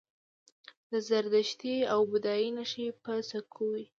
د 0.91 0.93
زردشتي 1.07 1.75
او 1.93 1.99
بودايي 2.11 2.49
نښې 2.57 2.87
په 3.03 3.11
سکو 3.29 3.63
وې 3.73 3.85